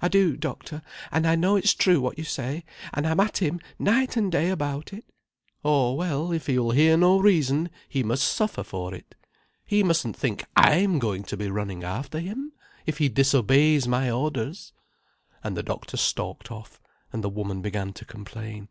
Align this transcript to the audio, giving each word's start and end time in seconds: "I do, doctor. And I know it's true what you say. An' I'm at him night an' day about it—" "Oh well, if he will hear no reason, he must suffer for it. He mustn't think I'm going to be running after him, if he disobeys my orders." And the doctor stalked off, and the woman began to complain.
"I 0.00 0.06
do, 0.06 0.36
doctor. 0.36 0.82
And 1.10 1.26
I 1.26 1.34
know 1.34 1.56
it's 1.56 1.74
true 1.74 2.00
what 2.00 2.16
you 2.16 2.22
say. 2.22 2.64
An' 2.92 3.04
I'm 3.06 3.18
at 3.18 3.38
him 3.38 3.58
night 3.76 4.16
an' 4.16 4.30
day 4.30 4.48
about 4.50 4.92
it—" 4.92 5.04
"Oh 5.64 5.94
well, 5.94 6.30
if 6.30 6.46
he 6.46 6.56
will 6.60 6.70
hear 6.70 6.96
no 6.96 7.18
reason, 7.18 7.70
he 7.88 8.04
must 8.04 8.22
suffer 8.22 8.62
for 8.62 8.94
it. 8.94 9.16
He 9.64 9.82
mustn't 9.82 10.14
think 10.14 10.44
I'm 10.56 11.00
going 11.00 11.24
to 11.24 11.36
be 11.36 11.48
running 11.50 11.82
after 11.82 12.20
him, 12.20 12.52
if 12.86 12.98
he 12.98 13.08
disobeys 13.08 13.88
my 13.88 14.08
orders." 14.12 14.72
And 15.42 15.56
the 15.56 15.64
doctor 15.64 15.96
stalked 15.96 16.52
off, 16.52 16.80
and 17.12 17.24
the 17.24 17.28
woman 17.28 17.60
began 17.60 17.92
to 17.94 18.04
complain. 18.04 18.68